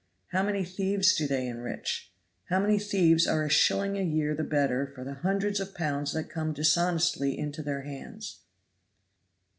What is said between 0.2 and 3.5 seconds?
How many thieves do they enrich? How many thieves are a